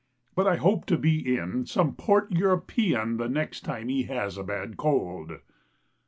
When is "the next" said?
3.17-3.61